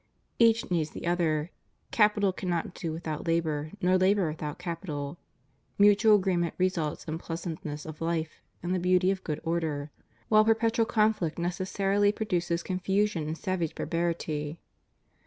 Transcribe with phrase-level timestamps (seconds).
[0.39, 1.51] Each needs the other:
[1.91, 5.19] Capital cannot can not do without Labor, nor Labor without Capital.
[5.77, 9.91] Mutual agreement results in pleasantness of life and the beauty of good order;
[10.27, 14.59] while perpetual conflict necessarily pro duces confusion and savage barbarity.